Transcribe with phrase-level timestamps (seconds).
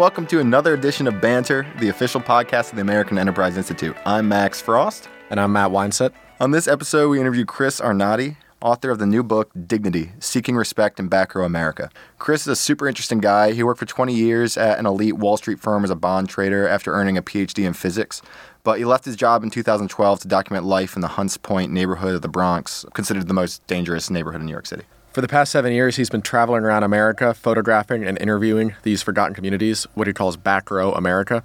[0.00, 3.94] welcome to another edition of Banter, the official podcast of the American Enterprise Institute.
[4.06, 5.10] I'm Max Frost.
[5.28, 6.12] And I'm Matt Weinset.
[6.40, 10.98] On this episode, we interview Chris Arnade, author of the new book, Dignity Seeking Respect
[10.98, 11.90] in Back Row America.
[12.18, 13.52] Chris is a super interesting guy.
[13.52, 16.66] He worked for 20 years at an elite Wall Street firm as a bond trader
[16.66, 18.22] after earning a PhD in physics.
[18.64, 22.14] But he left his job in 2012 to document life in the Hunts Point neighborhood
[22.14, 24.84] of the Bronx, considered the most dangerous neighborhood in New York City.
[25.12, 29.34] For the past seven years, he's been traveling around America, photographing and interviewing these forgotten
[29.34, 31.42] communities, what he calls back row America.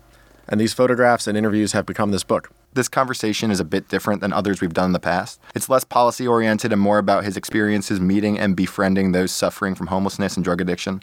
[0.48, 2.52] And these photographs and interviews have become this book.
[2.74, 5.40] This conversation is a bit different than others we've done in the past.
[5.56, 9.88] It's less policy oriented and more about his experiences meeting and befriending those suffering from
[9.88, 11.02] homelessness and drug addiction.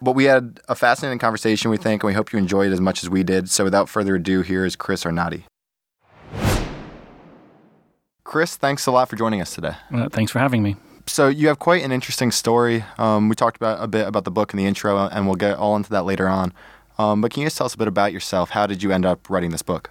[0.00, 2.80] But we had a fascinating conversation, we think, and we hope you enjoyed it as
[2.80, 3.50] much as we did.
[3.50, 5.46] So without further ado, here is Chris Arnade.
[8.22, 9.74] Chris, thanks a lot for joining us today.
[9.92, 10.76] Uh, thanks for having me
[11.06, 12.84] so you have quite an interesting story.
[12.98, 15.56] Um, we talked about a bit about the book in the intro, and we'll get
[15.56, 16.52] all into that later on.
[16.98, 18.50] Um, but can you just tell us a bit about yourself?
[18.50, 19.90] How did you end up writing this book?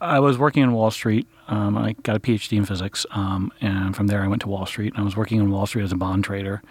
[0.00, 1.26] I was working in Wall Street.
[1.48, 4.66] Um, I got a PhD in physics, um, and from there I went to Wall
[4.66, 4.92] Street.
[4.96, 6.62] I was working in Wall Street as a bond trader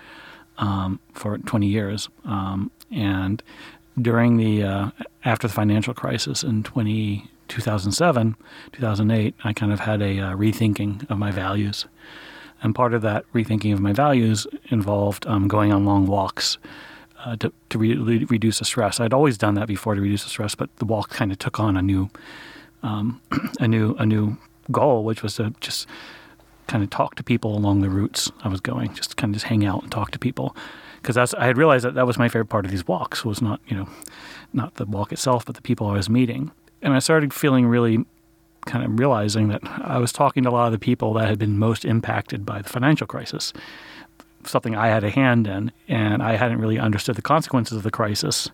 [0.57, 2.09] um, for 20 years.
[2.25, 3.43] Um, and
[4.01, 4.91] during the uh,
[5.25, 8.35] after the financial crisis in 20, 2007,
[8.71, 11.85] 2008, I kind of had a uh, rethinking of my values.
[12.61, 16.57] And part of that rethinking of my values involved um, going on long walks
[17.23, 18.99] uh, to, to re- reduce the stress.
[18.99, 21.59] I'd always done that before to reduce the stress, but the walk kind of took
[21.59, 22.09] on a new,
[22.83, 23.21] um,
[23.59, 24.37] a new, a new
[24.71, 25.87] goal, which was to just
[26.67, 29.47] kind of talk to people along the routes I was going, just kind of just
[29.47, 30.55] hang out and talk to people.
[31.01, 33.61] Because I had realized that that was my favorite part of these walks was not,
[33.67, 33.87] you know,
[34.51, 36.51] not the walk itself, but the people I was meeting.
[36.81, 38.05] And I started feeling really
[38.67, 41.39] kind of realizing that I was talking to a lot of the people that had
[41.39, 43.53] been most impacted by the financial crisis,
[44.45, 47.91] something I had a hand in, and I hadn't really understood the consequences of the
[47.91, 48.49] crisis.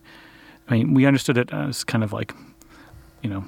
[0.69, 2.34] I mean, we understood it as kind of like,
[3.22, 3.44] you know,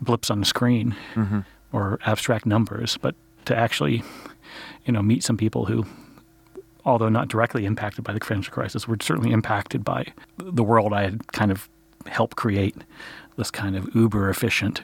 [0.00, 1.40] blips on the screen mm-hmm.
[1.72, 4.02] or abstract numbers, but to actually,
[4.84, 5.86] you know, meet some people who,
[6.84, 10.06] although not directly impacted by the financial crisis, were certainly impacted by
[10.38, 11.68] the world I had kind of
[12.06, 12.76] helped create,
[13.36, 14.82] this kind of uber efficient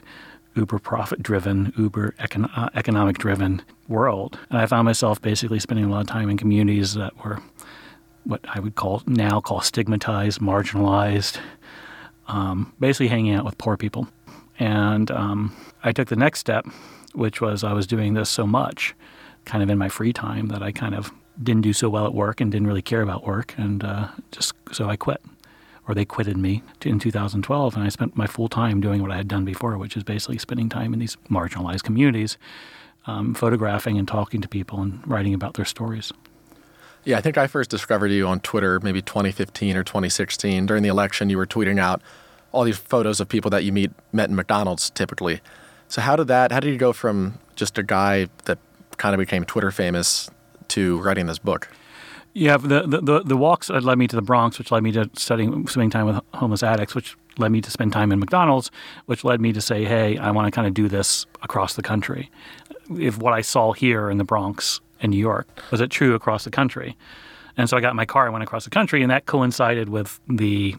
[0.57, 4.37] uber profit driven, uber uh, economic driven world.
[4.49, 7.39] And I found myself basically spending a lot of time in communities that were
[8.23, 11.39] what I would call now call stigmatized, marginalized,
[12.27, 14.07] um, basically hanging out with poor people.
[14.59, 16.65] And um, I took the next step,
[17.13, 18.95] which was I was doing this so much,
[19.45, 22.13] kind of in my free time, that I kind of didn't do so well at
[22.13, 25.21] work and didn't really care about work, and uh, just so I quit
[25.87, 29.17] or they quitted me in 2012, and I spent my full time doing what I
[29.17, 32.37] had done before, which is basically spending time in these marginalized communities,
[33.05, 36.11] um, photographing and talking to people and writing about their stories.
[37.05, 40.65] Yeah, I think I first discovered you on Twitter maybe 2015 or 2016.
[40.65, 42.01] During the election, you were tweeting out
[42.51, 45.39] all these photos of people that you meet met in McDonald's typically.
[45.87, 46.51] So how did that?
[46.51, 48.57] How did you go from just a guy that
[48.97, 50.29] kind of became Twitter famous
[50.69, 51.69] to writing this book?
[52.37, 55.67] Yeah, the, the, the walks led me to the Bronx, which led me to studying,
[55.67, 58.69] spending time with homeless addicts, which led me to spend time in McDonald's,
[59.07, 61.81] which led me to say, hey, I want to kind of do this across the
[61.81, 62.29] country.
[62.95, 66.43] If what I saw here in the Bronx in New York was it true across
[66.43, 66.95] the country?
[67.57, 70.19] And so I got my car and went across the country, and that coincided with
[70.29, 70.75] the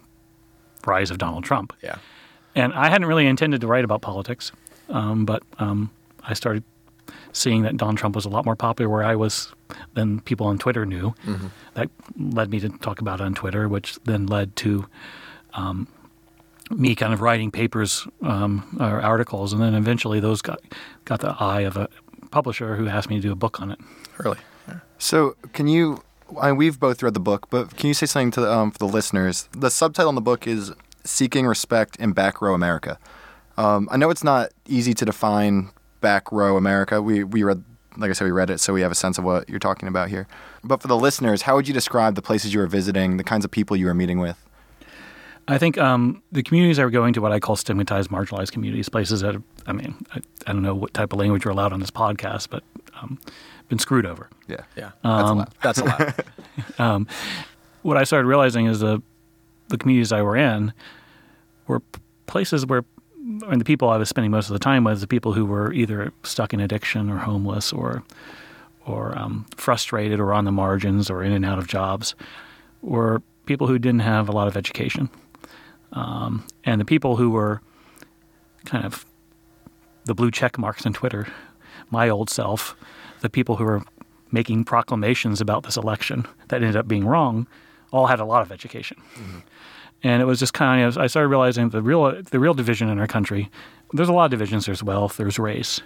[0.86, 1.72] rise of Donald Trump.
[1.82, 1.98] Yeah.
[2.54, 4.52] And I hadn't really intended to write about politics,
[4.90, 5.90] um, but um,
[6.22, 6.62] I started
[7.32, 9.52] seeing that Donald Trump was a lot more popular where I was
[9.94, 11.14] than people on Twitter knew.
[11.26, 11.48] Mm-hmm.
[11.74, 14.86] That led me to talk about it on Twitter, which then led to
[15.54, 15.88] um,
[16.70, 20.60] me kind of writing papers um, or articles, and then eventually those got
[21.04, 21.88] got the eye of a
[22.30, 23.78] publisher who asked me to do a book on it.
[24.18, 24.38] Really?
[24.66, 24.80] Yeah.
[24.98, 26.02] So, can you?
[26.38, 28.78] I mean, we've both read the book, but can you say something to um, for
[28.78, 29.48] the listeners?
[29.52, 30.72] The subtitle in the book is
[31.04, 32.98] "Seeking Respect in Back Row America."
[33.56, 37.02] Um, I know it's not easy to define back row America.
[37.02, 37.64] We we read
[37.98, 39.88] like I said, we read it, so we have a sense of what you're talking
[39.88, 40.26] about here.
[40.64, 43.44] But for the listeners, how would you describe the places you were visiting, the kinds
[43.44, 44.44] of people you were meeting with?
[45.48, 48.88] I think um, the communities I were going to, what I call stigmatized, marginalized communities,
[48.88, 51.80] places that, I mean, I, I don't know what type of language you're allowed on
[51.80, 52.62] this podcast, but
[53.00, 53.18] um,
[53.68, 54.28] been screwed over.
[54.46, 55.94] Yeah, yeah, um, that's a lot.
[55.98, 56.78] That's a lot.
[56.78, 57.06] um,
[57.82, 59.02] what I started realizing is the
[59.68, 60.72] the communities I were in
[61.66, 61.82] were
[62.26, 62.84] places where
[63.46, 65.72] and the people I was spending most of the time with, the people who were
[65.72, 68.02] either stuck in addiction or homeless or
[68.86, 72.14] or um, frustrated or on the margins or in and out of jobs,
[72.80, 75.10] were people who didn't have a lot of education,
[75.92, 77.60] um, and the people who were
[78.64, 79.04] kind of
[80.06, 81.26] the blue check marks on Twitter,
[81.90, 82.74] my old self,
[83.20, 83.82] the people who were
[84.30, 87.46] making proclamations about this election that ended up being wrong,
[87.92, 88.96] all had a lot of education.
[89.14, 89.38] Mm-hmm.
[90.02, 92.98] And it was just kind of I started realizing the real the real division in
[92.98, 93.50] our country.
[93.92, 94.66] There's a lot of divisions.
[94.66, 95.16] There's wealth.
[95.16, 95.80] There's race,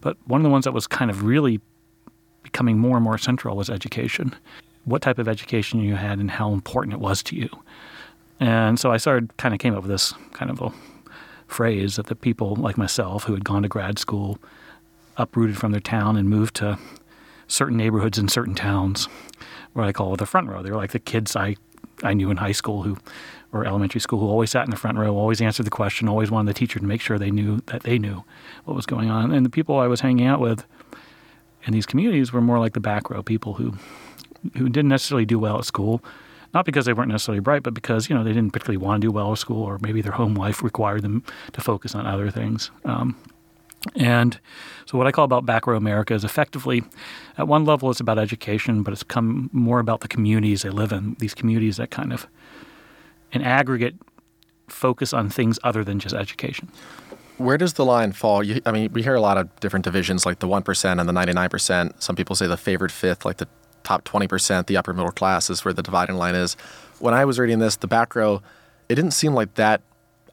[0.00, 1.60] but one of the ones that was kind of really
[2.42, 4.34] becoming more and more central was education.
[4.84, 7.48] What type of education you had and how important it was to you.
[8.40, 10.72] And so I started kind of came up with this kind of a
[11.46, 14.38] phrase that the people like myself who had gone to grad school,
[15.16, 16.78] uprooted from their town and moved to
[17.46, 19.08] certain neighborhoods in certain towns,
[19.74, 20.62] what I call the front row.
[20.62, 21.56] They were like the kids I
[22.02, 22.96] I knew in high school who
[23.52, 26.30] or elementary school who always sat in the front row, always answered the question, always
[26.30, 28.24] wanted the teacher to make sure they knew that they knew
[28.64, 29.32] what was going on.
[29.32, 30.64] And the people I was hanging out with
[31.64, 33.74] in these communities were more like the back row people who
[34.56, 36.02] who didn't necessarily do well at school,
[36.52, 39.08] not because they weren't necessarily bright, but because you know they didn't particularly want to
[39.08, 41.22] do well at school, or maybe their home life required them
[41.52, 42.70] to focus on other things.
[42.84, 43.16] Um,
[43.96, 44.38] and
[44.86, 46.84] so, what I call about back row America is effectively,
[47.36, 50.92] at one level, it's about education, but it's come more about the communities they live
[50.92, 51.16] in.
[51.18, 52.26] These communities that kind of,
[53.32, 53.94] in aggregate,
[54.68, 56.68] focus on things other than just education.
[57.38, 58.42] Where does the line fall?
[58.44, 61.08] You, I mean, we hear a lot of different divisions, like the one percent and
[61.08, 62.02] the ninety-nine percent.
[62.02, 63.48] Some people say the favored fifth, like the
[63.82, 66.54] top twenty percent, the upper middle class, is where the dividing line is.
[67.00, 68.42] When I was reading this, the back row,
[68.88, 69.80] it didn't seem like that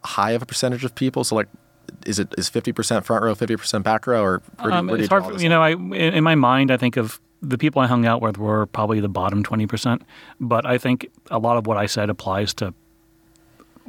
[0.04, 1.24] high of a percentage of people.
[1.24, 1.48] So, like,
[2.06, 4.88] is it is fifty percent front row, fifty percent back row, or where do, Um,
[4.88, 5.64] where do it's you hard, for, you know.
[5.64, 8.68] I in, in my mind, I think of the people I hung out with were
[8.68, 10.04] probably the bottom twenty percent,
[10.40, 12.74] but I think a lot of what I said applies to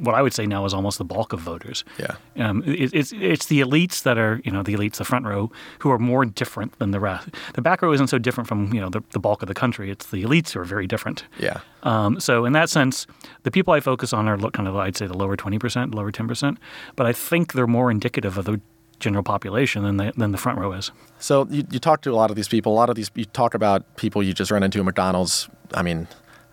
[0.00, 1.84] what I would say now is almost the bulk of voters.
[1.98, 2.16] Yeah.
[2.36, 5.50] Um, it, it's it's the elites that are you know the elites, the front row,
[5.80, 7.28] who are more different than the rest.
[7.54, 9.90] The back row isn't so different from you know the, the bulk of the country.
[9.90, 11.24] It's the elites who are very different.
[11.38, 11.60] Yeah.
[11.82, 13.06] Um, so in that sense,
[13.42, 16.10] the people I focus on are kind of I'd say the lower twenty percent, lower
[16.10, 16.58] ten percent,
[16.96, 18.60] but I think they're more indicative of the
[19.00, 20.92] general population than the, than the front row is.
[21.18, 22.72] So you, you talk to a lot of these people.
[22.72, 25.48] A lot of these you talk about people you just run into at McDonald's.
[25.74, 26.06] I mean,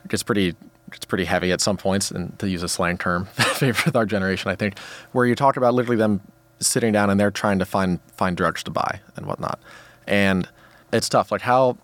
[0.03, 0.55] it gets pretty
[0.94, 3.25] it's pretty heavy at some points, and to use a slang term,
[3.56, 4.78] favorite with our generation, I think,
[5.12, 6.22] where you talk about literally them
[6.60, 9.60] sitting down and they're trying to find find drugs to buy and whatnot,
[10.07, 10.48] and
[10.92, 11.31] it's tough.
[11.31, 11.78] Like how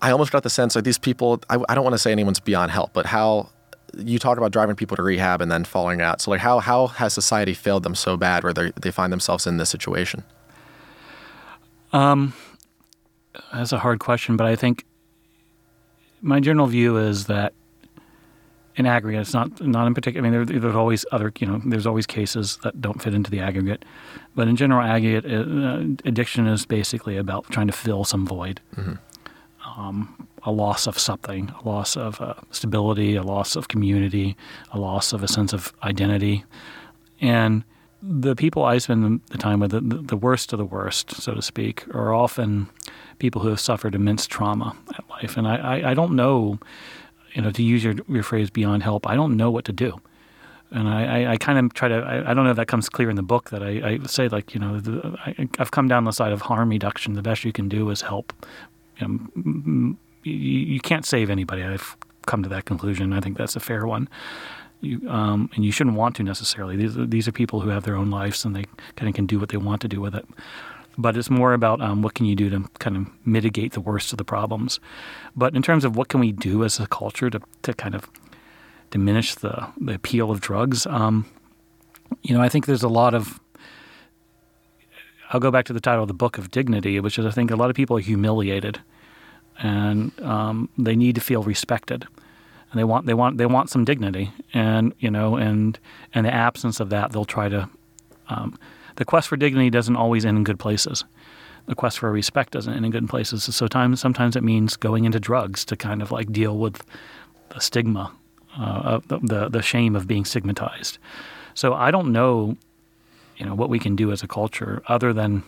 [0.00, 1.40] I almost got the sense like these people.
[1.50, 3.50] I, I don't want to say anyone's beyond help, but how
[3.96, 6.20] you talk about driving people to rehab and then falling out.
[6.20, 9.46] So like how how has society failed them so bad where they they find themselves
[9.46, 10.24] in this situation?
[11.92, 12.34] Um,
[13.52, 14.84] That's a hard question, but I think
[16.20, 17.54] my general view is that
[18.78, 20.26] in aggregate, it's not not in particular.
[20.26, 23.30] I mean, there, there's always other, you know, there's always cases that don't fit into
[23.30, 23.84] the aggregate,
[24.34, 28.60] but in general, aggregate uh, addiction is basically about trying to fill some void,
[29.76, 34.36] um, a loss of something, a loss of uh, stability, a loss of community,
[34.72, 36.44] a loss of a sense of identity,
[37.20, 37.64] and
[38.00, 41.42] the people I spend the time with, the, the worst of the worst, so to
[41.42, 42.68] speak, are often
[43.18, 45.36] people who have suffered immense trauma at life.
[45.36, 46.60] And I, I, I don't know,
[47.38, 50.00] you know, to use your, your phrase beyond help, I don't know what to do.
[50.72, 52.88] And I, I, I kind of try to, I, I don't know if that comes
[52.88, 55.86] clear in the book that I, I say, like, you know, the, I, I've come
[55.86, 57.12] down the side of harm reduction.
[57.14, 58.32] The best you can do is help.
[58.98, 61.62] You, know, you, you can't save anybody.
[61.62, 61.96] I've
[62.26, 63.12] come to that conclusion.
[63.12, 64.08] I think that's a fair one
[64.80, 66.76] you, um, and you shouldn't want to necessarily.
[66.76, 68.64] These these are people who have their own lives and they
[68.96, 70.26] kind of can do what they want to do with it.
[71.00, 74.12] But it's more about um, what can you do to kind of mitigate the worst
[74.12, 74.80] of the problems.
[75.36, 78.10] But in terms of what can we do as a culture to, to kind of
[78.90, 81.24] diminish the, the appeal of drugs, um,
[82.22, 83.40] you know, I think there's a lot of.
[85.30, 87.50] I'll go back to the title of the book of dignity, which is I think
[87.50, 88.80] a lot of people are humiliated,
[89.58, 92.06] and um, they need to feel respected
[92.70, 95.78] and they want they want they want some dignity and you know and
[96.14, 97.68] in the absence of that they'll try to
[98.28, 98.58] um,
[98.98, 101.04] the quest for dignity doesn't always end in good places.
[101.66, 103.44] The quest for respect doesn't end in good places.
[103.54, 106.84] So times sometimes it means going into drugs to kind of like deal with
[107.50, 108.12] the stigma
[108.58, 110.98] uh, the, the the shame of being stigmatized.
[111.54, 112.56] So I don't know
[113.36, 115.44] you know what we can do as a culture other than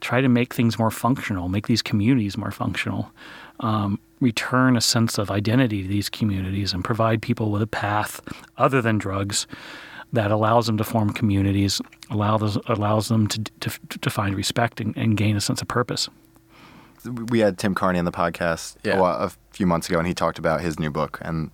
[0.00, 3.12] try to make things more functional make these communities more functional
[3.60, 8.20] um, return a sense of identity to these communities and provide people with a path
[8.58, 9.46] other than drugs
[10.16, 11.80] that allows them to form communities,
[12.10, 13.70] allows allows them to to,
[14.00, 16.08] to find respect and, and, gain a sense of purpose.
[17.30, 18.98] We had Tim Carney on the podcast yeah.
[18.98, 21.50] a, a, few months ago, and he talked about his new book, and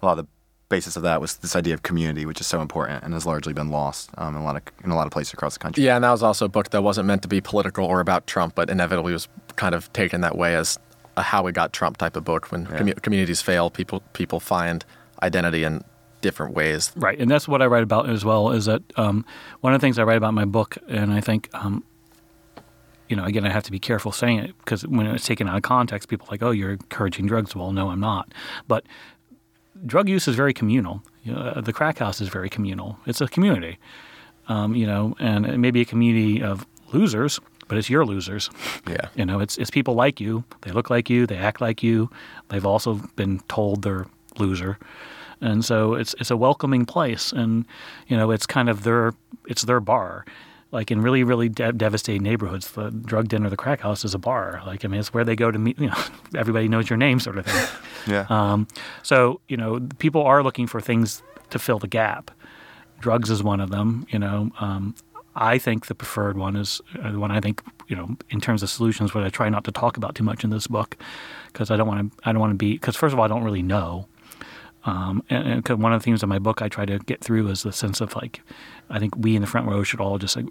[0.00, 0.30] a lot of the
[0.68, 3.52] basis of that was this idea of community, which is so important and has largely
[3.52, 5.82] been lost um, in a lot of in a lot of places across the country.
[5.82, 8.26] Yeah, and that was also a book that wasn't meant to be political or about
[8.26, 10.78] Trump, but inevitably was kind of taken that way as
[11.16, 12.52] a how we got Trump type of book.
[12.52, 12.78] When yeah.
[12.78, 14.84] commu- communities fail, people people find
[15.22, 15.82] identity in
[16.20, 16.92] different ways.
[16.96, 18.50] Right, and that's what I write about as well.
[18.50, 19.24] Is that um,
[19.60, 21.48] one of the things I write about in my book, and I think.
[21.52, 21.84] Um,
[23.08, 25.54] you know, again, I have to be careful saying it because when it's taken out
[25.54, 28.34] of context, people are like, "Oh, you're encouraging drugs." Well, no, I'm not.
[28.66, 28.84] But
[29.84, 31.02] drug use is very communal.
[31.22, 32.98] You know, uh, the crack house is very communal.
[33.06, 33.78] It's a community,
[34.48, 38.50] um, you know, and it may be a community of losers, but it's your losers.
[38.88, 39.08] Yeah.
[39.14, 40.44] You know, it's it's people like you.
[40.62, 41.26] They look like you.
[41.26, 42.10] They act like you.
[42.48, 44.06] They've also been told they're
[44.38, 44.78] loser,
[45.40, 47.32] and so it's it's a welcoming place.
[47.32, 47.66] And
[48.08, 49.14] you know, it's kind of their
[49.46, 50.24] it's their bar.
[50.72, 54.14] Like in really really de- devastating neighborhoods, the drug den or the crack house is
[54.14, 54.62] a bar.
[54.66, 55.78] Like I mean, it's where they go to meet.
[55.78, 56.04] You know,
[56.36, 57.66] everybody knows your name, sort of thing.
[58.08, 58.24] Yeah.
[58.30, 58.68] Um,
[59.02, 62.30] so you know, people are looking for things to fill the gap.
[63.00, 64.06] Drugs is one of them.
[64.10, 64.94] You know, um,
[65.34, 68.62] I think the preferred one is uh, the one I think you know in terms
[68.62, 69.12] of solutions.
[69.12, 70.96] What I try not to talk about too much in this book
[71.52, 72.28] because I don't want to.
[72.28, 74.06] I don't want to be because first of all, I don't really know.
[74.86, 77.64] Um, and, one of the themes of my book I try to get through is
[77.64, 78.40] the sense of like,
[78.88, 80.46] I think we in the front row should all just like,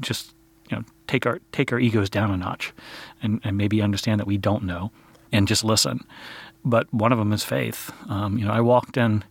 [0.00, 0.34] just
[0.70, 2.72] you know, take our take our egos down a notch,
[3.22, 4.90] and, and maybe understand that we don't know,
[5.32, 6.06] and just listen.
[6.64, 7.92] But one of them is faith.
[8.08, 9.24] Um, you know, I walked in.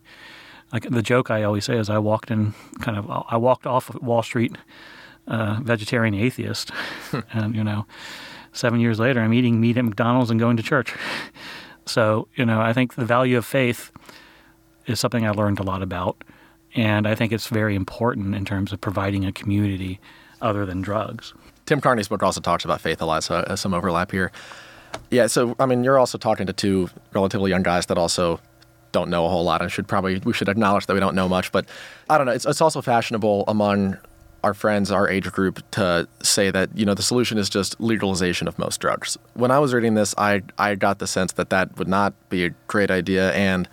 [0.72, 3.10] Like the joke I always say is, I walked in kind of.
[3.28, 4.56] I walked off of Wall Street,
[5.26, 6.70] uh, vegetarian atheist,
[7.32, 7.86] and you know,
[8.52, 10.94] seven years later, I'm eating meat at McDonald's and going to church.
[11.84, 13.90] So you know, I think the value of faith
[14.86, 16.22] is something I learned a lot about,
[16.74, 20.00] and I think it's very important in terms of providing a community
[20.40, 21.34] other than drugs.
[21.66, 24.32] Tim Carney's book also talks about faith a lot, so uh, some overlap here.
[25.10, 28.40] Yeah, so I mean, you're also talking to two relatively young guys that also
[28.92, 31.28] don't know a whole lot, and should probably we should acknowledge that we don't know
[31.28, 31.52] much.
[31.52, 31.66] But
[32.10, 32.32] I don't know.
[32.32, 33.96] It's it's also fashionable among
[34.44, 38.48] our friends, our age group, to say that you know the solution is just legalization
[38.48, 39.16] of most drugs.
[39.34, 42.44] When I was reading this, I I got the sense that that would not be
[42.44, 43.68] a great idea, and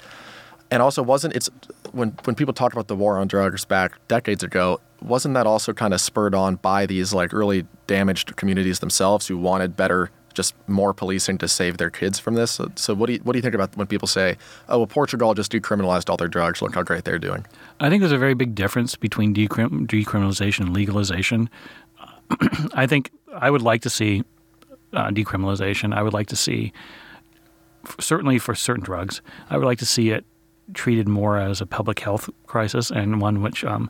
[0.71, 1.49] and also wasn't it's
[1.91, 5.73] when when people talked about the war on drugs back decades ago wasn't that also
[5.73, 10.53] kind of spurred on by these like early damaged communities themselves who wanted better just
[10.67, 13.37] more policing to save their kids from this so, so what do you what do
[13.37, 16.75] you think about when people say oh well Portugal just decriminalized all their drugs look
[16.75, 17.45] how great they're doing
[17.79, 21.49] I think there's a very big difference between decrim- decriminalization and legalization.
[22.73, 24.23] I think I would like to see
[24.93, 25.93] uh, decriminalization.
[25.93, 26.73] I would like to see,
[27.99, 30.25] certainly for certain drugs, I would like to see it
[30.73, 33.89] treated more as a public health crisis and one which, um,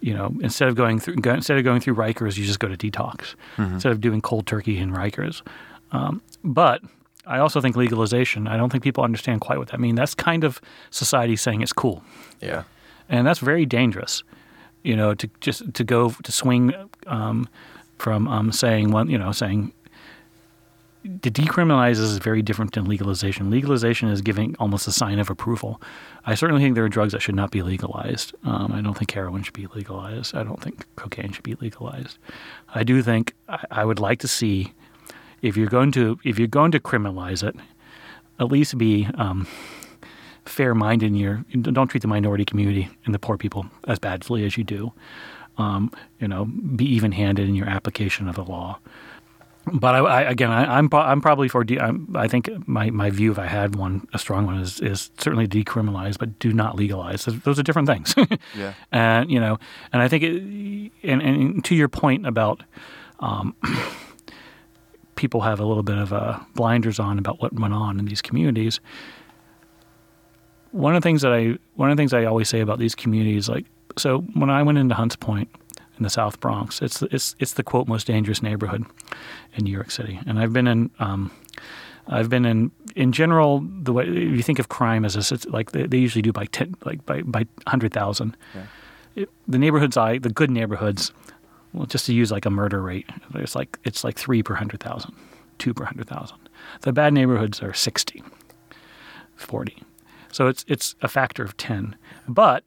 [0.00, 2.68] you know, instead of going through go, instead of going through Rikers, you just go
[2.68, 3.34] to detox
[3.74, 5.42] instead of doing cold turkey in Rikers.
[5.92, 6.80] Um, but
[7.26, 8.48] I also think legalization.
[8.48, 9.96] I don't think people understand quite what that means.
[9.96, 10.60] That's kind of
[10.90, 12.02] society saying it's cool
[12.40, 12.64] yeah
[13.08, 14.24] and that's very dangerous.
[14.82, 16.74] You know, to just to go to swing
[17.06, 17.48] um,
[17.98, 19.72] from um, saying one, you know, saying
[21.02, 23.50] to decriminalize is very different than legalization.
[23.50, 25.80] Legalization is giving almost a sign of approval.
[26.26, 28.34] I certainly think there are drugs that should not be legalized.
[28.44, 30.34] Um, I don't think heroin should be legalized.
[30.34, 32.18] I don't think cocaine should be legalized.
[32.74, 34.72] I do think I, I would like to see
[35.40, 37.56] if you're going to if you're going to criminalize it,
[38.38, 39.46] at least be um,
[40.44, 44.56] fair-minded in your don't treat the minority community and the poor people as badly as
[44.56, 44.92] you do.
[45.58, 48.78] Um, you know, be even-handed in your application of the law.
[49.72, 51.62] But I, I, again, I, I'm I'm probably for.
[51.62, 54.80] De- I'm, I think my, my view, if I had one, a strong one, is
[54.80, 57.24] is certainly decriminalize, but do not legalize.
[57.26, 58.14] Those- Those are different things.
[58.58, 58.74] Yeah.
[58.90, 59.58] and you know,
[59.92, 60.32] and I think, it,
[61.08, 62.64] and, and to your point about
[63.20, 63.54] um,
[65.14, 68.20] people have a little bit of uh, blinders on about what went on in these
[68.22, 68.80] communities.
[70.72, 72.94] One of the things that I one of the things I always say about these
[72.94, 73.66] communities, like
[73.98, 75.48] so, when I went into Hunts Point
[76.02, 78.84] in the South Bronx, it's the, it's it's the quote most dangerous neighborhood
[79.54, 80.90] in New York City, and I've been in.
[80.98, 81.30] Um,
[82.08, 85.46] I've been in, in general, the way if you think of crime as a, it's
[85.46, 88.36] like they, they usually do by ten, like by by hundred thousand.
[89.14, 89.26] Yeah.
[89.46, 91.12] The neighborhoods I, the good neighborhoods,
[91.72, 94.80] well, just to use like a murder rate, it's like it's like three per hundred
[94.80, 95.14] thousand,
[95.58, 96.38] two per hundred thousand.
[96.80, 98.20] The bad neighborhoods are 60,
[99.36, 99.82] 40.
[100.32, 101.94] So it's it's a factor of ten.
[102.26, 102.64] But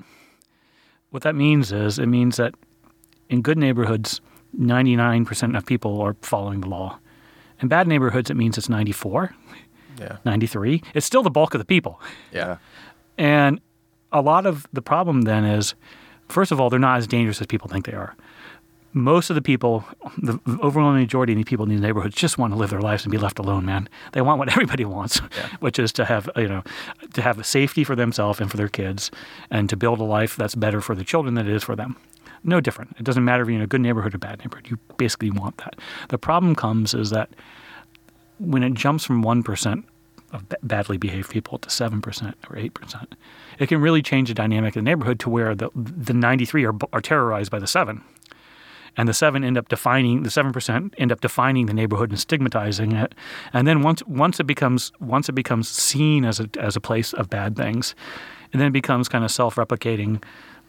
[1.09, 2.55] what that means is it means that
[3.29, 4.22] in good neighborhoods,
[4.60, 7.00] 99% of people are following the law.
[7.62, 9.34] In bad neighborhoods, it means it's 94,
[9.98, 10.82] yeah 93.
[10.94, 12.01] It's still the bulk of the people.
[12.32, 12.58] yeah
[13.17, 13.62] And
[14.12, 15.75] a lot of the problem then is,
[16.29, 18.15] first of all, they're not as dangerous as people think they are.
[18.94, 19.84] Most of the people,
[20.17, 23.03] the overwhelming majority of the people in these neighborhoods just want to live their lives
[23.03, 23.89] and be left alone, man.
[24.13, 25.17] They want what everybody wants,
[25.60, 26.63] which is to have, you know,
[27.13, 29.12] to have safety for themselves and for their kids
[29.51, 31.98] and to build a life that's better for the children than it is for them.
[32.45, 32.95] No different.
[32.99, 34.69] It doesn't matter if you're in a good neighborhood or a bad neighborhood.
[34.69, 35.75] You basically want that.
[36.09, 37.29] The problem comes is that
[38.37, 39.83] when it jumps from 1%
[40.31, 43.13] of ba- badly behaved people to 7% or 8%,
[43.57, 46.75] it can really change the dynamic of the neighborhood to where the, the 93 are,
[46.93, 48.03] are terrorized by the 7.
[48.97, 52.91] And the 7 end up defining, the 7% end up defining the neighborhood and stigmatizing
[52.91, 53.15] it.
[53.53, 57.11] And then once, once, it, becomes, once it becomes seen as a, as a place
[57.13, 57.95] of bad things,
[58.53, 60.23] and then it becomes kind of self-replicating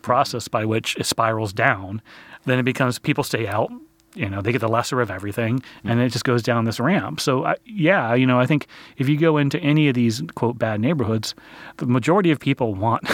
[0.07, 2.01] process by which it spirals down.
[2.45, 3.71] Then it becomes people stay out.
[4.15, 5.91] You know, they get the lesser of everything, mm.
[5.91, 7.21] and it just goes down this ramp.
[7.21, 10.59] So, I, yeah, you know, I think if you go into any of these quote
[10.59, 11.35] bad neighborhoods,
[11.77, 13.07] the majority of people want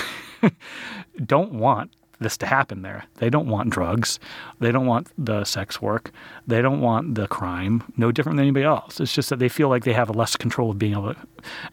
[1.27, 3.05] don't want this to happen there.
[3.17, 4.21] They don't want drugs.
[4.61, 6.13] They don't want the sex work.
[6.47, 7.83] They don't want the crime.
[7.97, 9.01] No different than anybody else.
[9.01, 11.21] It's just that they feel like they have less control of being able to.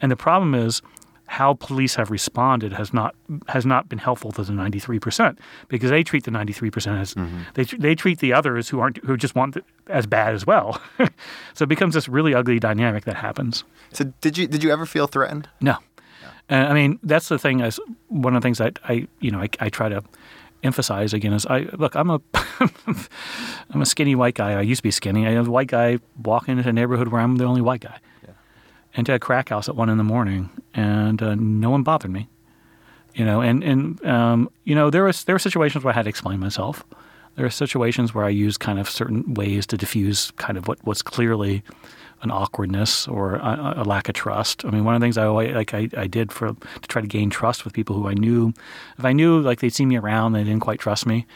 [0.00, 0.82] And the problem is
[1.30, 3.14] how police have responded has not
[3.46, 7.42] has not been helpful to the 93% because they treat the 93% as mm-hmm.
[7.54, 10.80] they they treat the others who aren't who just want it as bad as well.
[11.54, 13.62] so it becomes this really ugly dynamic that happens.
[13.92, 15.48] So did you did you ever feel threatened?
[15.60, 15.76] No.
[16.48, 17.60] And I mean, that's the thing.
[17.60, 20.02] Is one of the things that I, you know, I, I try to
[20.64, 21.94] emphasize again is I look.
[21.94, 22.20] I'm a,
[23.70, 24.58] I'm a skinny white guy.
[24.58, 25.28] I used to be skinny.
[25.28, 27.98] I'm a white guy walking into a neighborhood where I'm the only white guy.
[28.94, 32.28] Into a crack house at one in the morning, and uh, no one bothered me.
[33.14, 36.04] You know, and and um, you know, there was there were situations where I had
[36.04, 36.84] to explain myself.
[37.36, 40.78] There are situations where I used kind of certain ways to diffuse kind of what
[40.84, 41.62] what's clearly
[42.22, 44.64] an awkwardness or a, a, lack of trust.
[44.64, 47.08] I mean, one of the things I like I, I did for to try to
[47.08, 48.52] gain trust with people who I knew,
[48.98, 51.26] if I knew like they'd see me around, and they didn't quite trust me.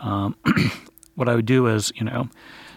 [0.00, 0.34] Um,
[1.14, 2.28] what I would do is, you know,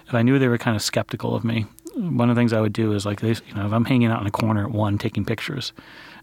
[0.08, 1.66] if I knew they were kind of skeptical of me,
[2.00, 4.10] one of the things I would do is like, this, you know, if I'm hanging
[4.10, 5.74] out in a corner at one taking pictures,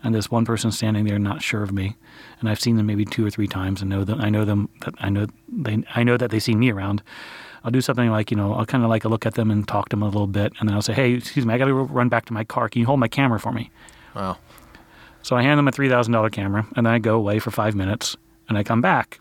[0.02, 1.96] and this one person standing there not sure of me,
[2.40, 4.68] and I've seen them maybe two or three times, and know that I know them
[4.82, 7.02] that I know they I know that they see me around.
[7.64, 9.88] I'll do something like, you know, I'll kind of like look at them and talk
[9.88, 11.74] to them a little bit, and then I'll say, hey, excuse me, I got to
[11.74, 12.68] run back to my car.
[12.68, 13.70] Can you hold my camera for me?
[14.14, 14.38] Wow.
[15.22, 17.50] So I hand them a three thousand dollar camera, and then I go away for
[17.50, 18.16] five minutes,
[18.48, 19.18] and I come back,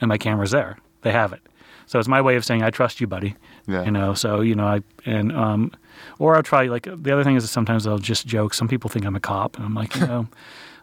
[0.00, 0.78] and my camera's there.
[1.02, 1.40] They have it.
[1.86, 3.34] So it's my way of saying I trust you, buddy.
[3.66, 3.84] Yeah.
[3.84, 4.14] You know.
[4.14, 5.72] So you know, I and um,
[6.18, 8.54] or I'll try like the other thing is that sometimes I'll just joke.
[8.54, 10.28] Some people think I'm a cop, and I'm like, you know.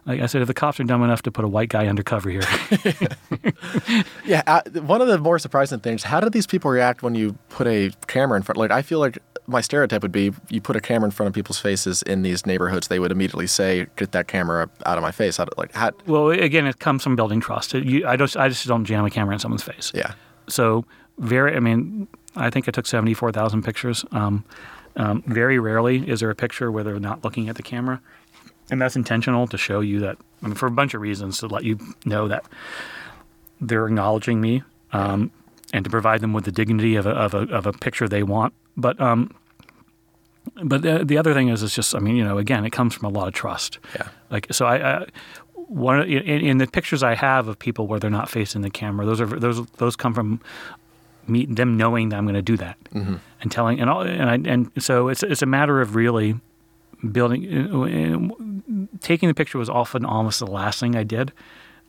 [0.06, 2.28] Like I said, if the cops are dumb enough to put a white guy undercover
[2.28, 2.42] here,
[4.26, 7.38] Yeah, uh, one of the more surprising things, how did these people react when you
[7.48, 8.58] put a camera in front?
[8.58, 11.34] Like, I feel like my stereotype would be you put a camera in front of
[11.34, 15.10] people's faces in these neighborhoods, they would immediately say, "Get that camera out of my
[15.10, 17.74] face!" How, like, how, well, again, it comes from building trust.
[17.74, 19.90] You, I just, I just don't jam a camera in someone's face.
[19.94, 20.12] yeah,
[20.48, 20.84] So
[21.18, 24.04] very, I mean, I think I took seventy-four thousand pictures.
[24.12, 24.44] Um,
[24.96, 28.00] um, very rarely is there a picture where they're not looking at the camera,
[28.70, 30.18] and that's intentional to show you that.
[30.42, 32.44] I mean, for a bunch of reasons to let you know that
[33.60, 35.30] they're acknowledging me, um,
[35.72, 38.22] and to provide them with the dignity of a, of a, of a picture they
[38.22, 38.52] want.
[38.76, 39.34] But um,
[40.62, 42.94] but the, the other thing is, it's just, I mean, you know, again, it comes
[42.94, 43.78] from a lot of trust.
[43.94, 44.08] Yeah.
[44.30, 45.06] Like, so I, I
[45.54, 49.06] one in, in the pictures I have of people where they're not facing the camera,
[49.06, 50.40] those are those those come from
[51.28, 53.14] me them knowing that I'm going to do that Mm-hmm.
[53.40, 56.34] and telling and all, and I, and so it's it's a matter of really
[57.12, 58.88] building.
[59.00, 61.32] Taking the picture was often almost the last thing I did.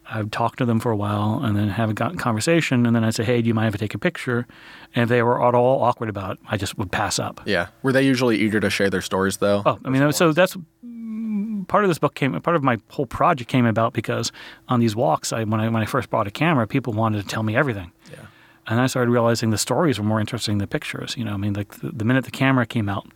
[0.07, 3.15] I'd talk to them for a while and then have a conversation, and then I'd
[3.15, 4.45] say, "Hey, do you mind if I take a picture?"
[4.93, 7.41] And if they were at all awkward about, it, I just would pass up.
[7.45, 7.67] yeah.
[7.81, 9.63] Were they usually eager to share their stories though?
[9.65, 12.39] Oh, I mean, so that's mm, part of this book came.
[12.41, 14.31] Part of my whole project came about because
[14.69, 17.27] on these walks, I, when I when I first bought a camera, people wanted to
[17.27, 18.24] tell me everything, Yeah.
[18.67, 21.15] And I started realizing the stories were more interesting than the pictures.
[21.17, 23.07] You know, I mean, like the, the minute the camera came out,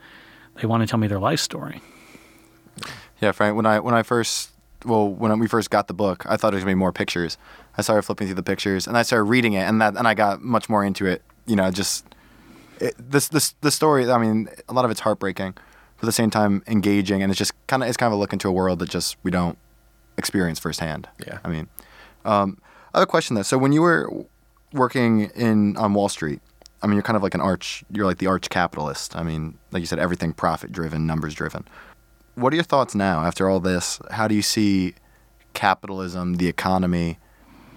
[0.61, 1.81] they wanted to tell me their life story.
[3.21, 3.55] Yeah, Frank.
[3.55, 4.51] When I when I first
[4.85, 7.37] well when we first got the book, I thought it was gonna be more pictures.
[7.77, 10.13] I started flipping through the pictures, and I started reading it, and that and I
[10.13, 11.21] got much more into it.
[11.45, 12.05] You know, just
[12.79, 14.09] it, this this the story.
[14.09, 17.39] I mean, a lot of it's heartbreaking, but at the same time engaging, and it's
[17.39, 19.57] just kind of it's kind of a look into a world that just we don't
[20.17, 21.07] experience firsthand.
[21.25, 21.39] Yeah.
[21.43, 21.67] I mean,
[22.25, 22.59] um,
[22.93, 23.43] I have a question though.
[23.43, 24.09] So when you were
[24.73, 26.41] working in on Wall Street,
[26.81, 27.83] I mean, you're kind of like an arch.
[27.91, 29.15] You're like the arch capitalist.
[29.15, 31.65] I mean, like you said, everything profit driven, numbers driven.
[32.35, 33.99] What are your thoughts now after all this?
[34.11, 34.93] How do you see
[35.53, 37.19] capitalism, the economy?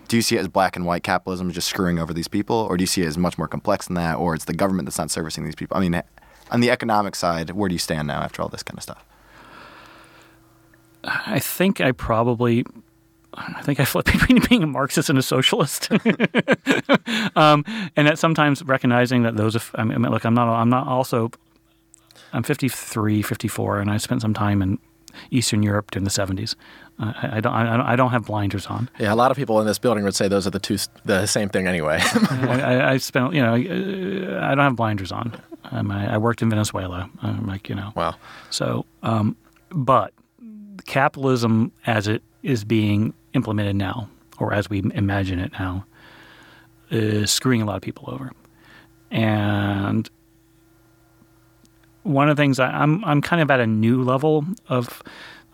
[0.09, 2.77] Do you see it as black and white capitalism just screwing over these people, or
[2.77, 4.99] do you see it as much more complex than that, or it's the government that's
[4.99, 5.77] not servicing these people?
[5.77, 6.01] I mean,
[6.51, 9.05] on the economic side, where do you stand now after all this kind of stuff?
[11.05, 12.65] I think I probably.
[13.35, 15.91] I think I flip between being a Marxist and a socialist,
[17.37, 17.65] um,
[17.97, 19.57] and that sometimes recognizing that those.
[19.75, 20.49] I mean, look, I'm not.
[20.49, 21.31] I'm not also.
[22.35, 24.79] I'm 53, 54, and I spent some time in
[25.31, 26.55] Eastern Europe during the 70s.
[26.99, 27.53] Uh, I, I don't.
[27.53, 28.89] I, don't- I don't have blinders on.
[28.99, 31.27] Yeah, a lot of people in this building would say those are the two the
[31.27, 31.99] same thing anyway.
[32.05, 33.35] I, I, spent.
[33.35, 35.39] You know, uh, I don't have blinders on.
[35.71, 37.09] Um, I, I worked in Venezuela.
[37.23, 37.93] I'm like, you know.
[37.95, 38.15] wow.
[38.51, 39.37] So, um,
[39.71, 40.13] but
[40.87, 45.87] capitalism as it is being implemented now, or as we imagine it now,
[46.91, 48.33] is screwing a lot of people over.
[49.11, 50.09] And
[52.03, 55.03] one of the things I, I'm I'm kind of at a new level of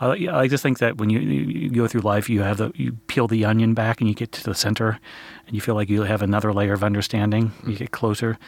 [0.01, 2.93] I, I just think that when you, you go through life, you have the you
[3.09, 5.01] peel the onion back and you get to the center,
[5.47, 7.53] and you feel like you have another layer of understanding.
[7.67, 7.79] You mm.
[7.79, 8.38] get closer.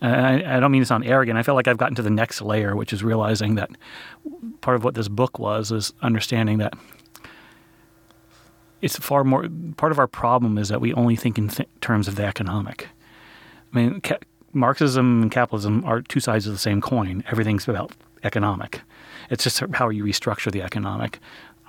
[0.00, 1.38] I, I don't mean to sound arrogant.
[1.38, 3.70] I feel like I've gotten to the next layer, which is realizing that
[4.60, 6.74] part of what this book was is understanding that
[8.82, 9.48] it's far more.
[9.76, 12.88] Part of our problem is that we only think in th- terms of the economic.
[13.72, 14.18] I mean, ca-
[14.52, 17.24] Marxism and capitalism are two sides of the same coin.
[17.30, 17.92] Everything's about
[18.22, 18.80] economic.
[19.30, 21.18] It's just how you restructure the economic.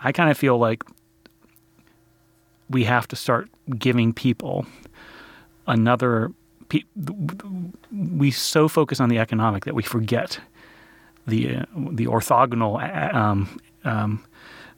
[0.04, 0.84] I kind of feel like
[2.70, 4.66] we have to start giving people
[5.68, 6.32] another.
[6.70, 6.84] pe-
[7.92, 10.40] We so focus on the economic that we forget
[11.28, 14.26] the uh, the orthogonal um, um,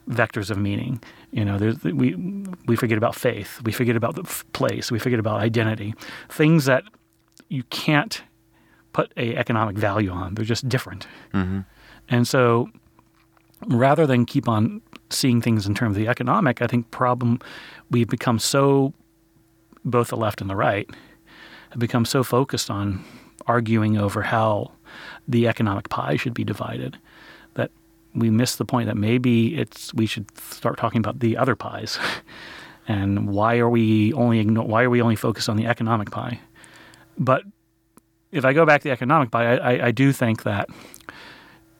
[0.08, 1.02] vectors of meaning.
[1.36, 2.14] You know, there's, we
[2.64, 3.60] we forget about faith.
[3.62, 4.90] We forget about the f- place.
[4.90, 5.94] We forget about identity.
[6.30, 6.82] Things that
[7.50, 8.22] you can't
[8.94, 10.34] put a economic value on.
[10.34, 11.06] They're just different.
[11.34, 11.60] Mm-hmm.
[12.08, 12.70] And so,
[13.66, 17.40] rather than keep on seeing things in terms of the economic, I think problem
[17.90, 18.94] we've become so
[19.84, 20.88] both the left and the right
[21.68, 23.04] have become so focused on
[23.46, 24.72] arguing over how
[25.28, 26.98] the economic pie should be divided
[28.16, 31.98] we miss the point that maybe it's we should start talking about the other pies
[32.88, 36.40] and why are we only why are we only focused on the economic pie
[37.18, 37.42] but
[38.32, 40.68] if I go back to the economic pie, I, I, I do think that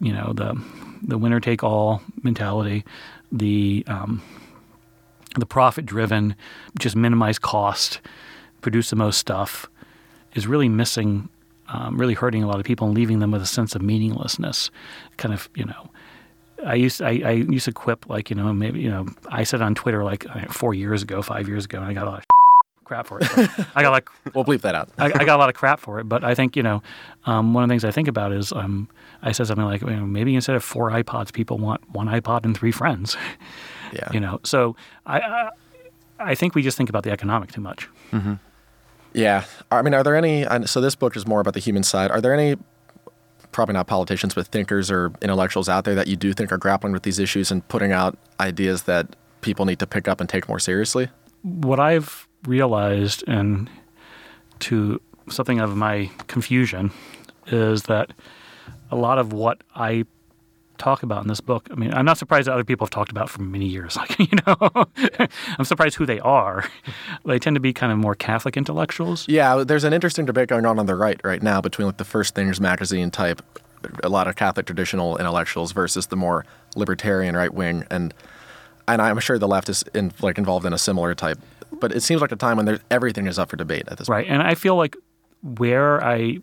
[0.01, 0.61] you know the
[1.03, 2.85] the winner take all mentality,
[3.31, 4.23] the um,
[5.39, 6.35] the profit driven,
[6.79, 8.01] just minimize cost,
[8.61, 9.67] produce the most stuff,
[10.35, 11.29] is really missing,
[11.69, 14.71] um, really hurting a lot of people and leaving them with a sense of meaninglessness.
[15.17, 15.91] Kind of you know.
[16.65, 19.63] I used I, I used to quip like you know maybe you know I said
[19.63, 22.25] on Twitter like four years ago five years ago and I got a lot of
[22.85, 23.29] crap for it.
[23.75, 24.89] I got like We'll bleep that out.
[24.99, 26.83] I, I got a lot of crap for it, but I think you know,
[27.27, 28.89] um, one of the things I think about is um,
[29.23, 32.45] I said something like, you know, maybe instead of four iPods, people want one iPod
[32.45, 33.17] and three friends.
[33.93, 34.11] Yeah.
[34.13, 34.75] You know, so
[35.07, 35.51] I, I
[36.19, 37.89] I think we just think about the economic too much.
[39.13, 39.45] Yeah.
[39.71, 40.45] I mean, are there any?
[40.67, 42.11] So this book is more about the human side.
[42.11, 42.57] Are there any?
[43.57, 46.93] Probably not politicians, but thinkers or intellectuals out there that you do think are grappling
[46.93, 50.47] with these issues and putting out ideas that people need to pick up and take
[50.47, 51.09] more seriously.
[51.41, 53.71] What I've realized, and
[54.59, 56.91] to something of my confusion,
[57.47, 58.13] is that
[58.91, 60.05] a lot of what I
[60.79, 61.69] talk about in this book.
[61.71, 63.97] I mean, I'm not surprised that other people have talked about for many years.
[64.07, 64.87] Like, you know,
[65.59, 66.69] I'm surprised who they are.
[67.25, 69.27] They tend to be kind of more Catholic intellectuals.
[69.27, 72.05] Yeah, there's an interesting debate going on on the right right now between like the
[72.05, 73.43] First Things magazine type,
[74.05, 76.45] a lot of Catholic traditional intellectuals versus the more
[76.77, 78.15] libertarian right wing, and
[78.89, 81.39] and I'm sure the left is in, like involved in a similar type.
[81.73, 84.09] But it seems like a time when there's, everything is up for debate at this
[84.09, 84.27] point Right.
[84.29, 84.97] And I feel like
[85.43, 86.39] where I,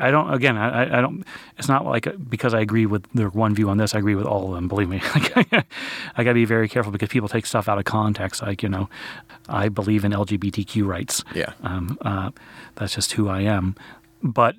[0.00, 1.24] I don't, again, I, I don't,
[1.58, 4.26] it's not like because I agree with their one view on this, I agree with
[4.26, 5.00] all of them, believe me.
[5.14, 5.64] I
[6.16, 8.42] got to be very careful because people take stuff out of context.
[8.42, 8.88] Like, you know,
[9.48, 11.24] I believe in LGBTQ rights.
[11.34, 11.52] Yeah.
[11.62, 12.30] Um, uh,
[12.76, 13.76] that's just who I am.
[14.22, 14.56] But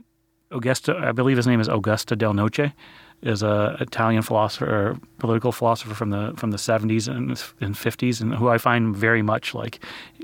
[0.52, 2.74] Augusta, I believe his name is Augusta Del Noce,
[3.22, 7.30] is a Italian philosopher, political philosopher from the from the 70s and,
[7.62, 9.80] and 50s, and who I find very much like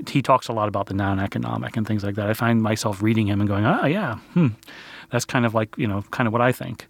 [0.08, 2.28] he talks a lot about the non-economic and things like that.
[2.28, 4.48] I find myself reading him and going, ah, yeah, hmm,
[5.10, 6.86] that's kind of like you know, kind of what I think.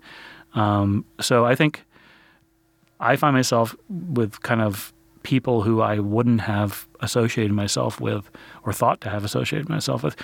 [0.54, 1.84] Um, so I think
[3.00, 8.30] I find myself with kind of people who I wouldn't have associated myself with
[8.64, 10.16] or thought to have associated myself with.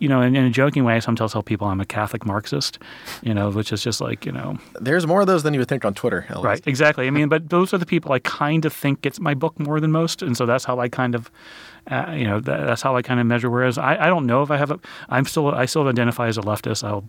[0.00, 2.78] You know, in, in a joking way, I sometimes tell people I'm a Catholic Marxist,
[3.20, 5.68] you know, which is just like, you know, There's more of those than you would
[5.68, 6.24] think on Twitter.
[6.36, 7.08] Right, exactly.
[7.08, 9.80] I mean, but those are the people I kind of think gets my book more
[9.80, 11.32] than most, and so that's how I kind of,
[11.90, 13.50] uh, you know, that, that's how I kind of measure.
[13.50, 16.38] Whereas I, I don't know if I have a, I'm still, I still identify as
[16.38, 16.84] a leftist.
[16.84, 17.04] I'll,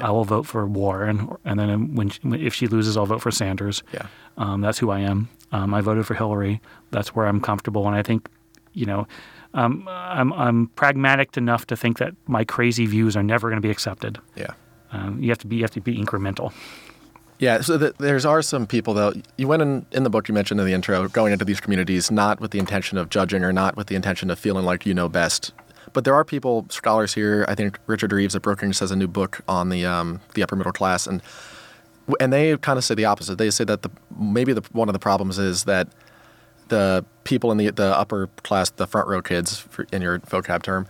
[0.00, 3.30] I will vote for Warren, and then when she, if she loses, I'll vote for
[3.30, 3.82] Sanders.
[3.92, 4.06] Yeah.
[4.36, 5.28] Um, that's who I am.
[5.52, 6.60] Um, I voted for Hillary.
[6.90, 8.28] That's where I'm comfortable, and I think,
[8.72, 9.06] you know,
[9.54, 13.66] um, I'm I'm pragmatic enough to think that my crazy views are never going to
[13.66, 14.18] be accepted.
[14.36, 14.52] Yeah.
[14.92, 16.52] Um, you have to be you have to be incremental.
[17.38, 19.12] Yeah, so th- there's are some people though.
[19.36, 22.10] You went in in the book you mentioned in the intro, going into these communities
[22.10, 24.94] not with the intention of judging or not with the intention of feeling like you
[24.94, 25.52] know best.
[25.92, 27.44] But there are people, scholars here.
[27.48, 30.56] I think Richard Reeves at Brookings has a new book on the um, the upper
[30.56, 31.22] middle class, and
[32.18, 33.38] and they kind of say the opposite.
[33.38, 35.88] They say that the maybe the one of the problems is that
[36.68, 40.62] the people in the the upper class, the front row kids, for, in your vocab
[40.62, 40.86] term,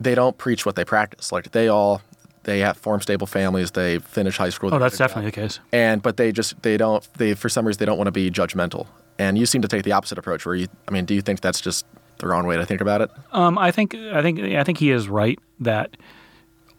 [0.00, 1.32] they don't preach what they practice.
[1.32, 2.02] Like they all
[2.48, 3.70] they have form stable families.
[3.72, 4.72] They finish high school.
[4.74, 5.60] Oh, that's a job definitely the case.
[5.72, 8.30] and but they just they don't they for some reason they don't want to be
[8.30, 8.86] judgmental
[9.18, 11.40] and you seem to take the opposite approach where you i mean do you think
[11.40, 11.84] that's just
[12.18, 14.90] the wrong way to think about it Um, I think I think I think he
[14.90, 15.96] is right that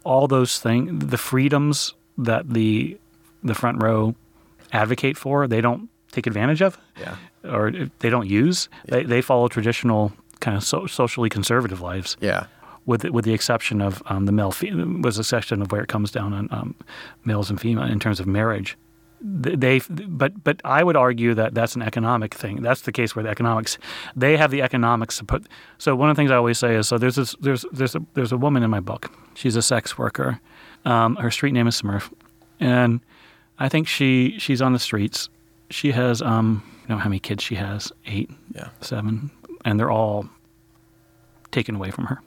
[0.03, 2.97] all those things, the freedoms that the
[3.43, 4.15] the front row
[4.73, 7.15] advocate for, they don't take advantage of Yeah.
[7.43, 8.69] or they don't use.
[8.85, 12.45] They, they follow traditional kind of so, socially conservative lives, Yeah.
[12.89, 14.73] With the, with the exception of um, the male fe-
[15.07, 16.75] was a section of where it comes down on um,
[17.23, 18.77] males and female in terms of marriage.
[19.21, 22.61] They, but but I would argue that that's an economic thing.
[22.67, 23.77] That's the case where the economics,
[24.15, 25.41] they have the economics to put.
[25.77, 28.01] So one of the things I always say is, so there's this, there's there's a,
[28.13, 29.11] there's a woman in my book.
[29.35, 30.39] She's a sex worker.
[30.85, 32.09] Um, her street name is Smurf,
[32.61, 33.01] and
[33.59, 35.27] I think she she's on the streets.
[35.69, 38.69] She has um, I don't know how many kids she has, eight, Yeah.
[38.81, 39.31] seven,
[39.65, 40.29] and they're all
[41.51, 42.21] taken away from her.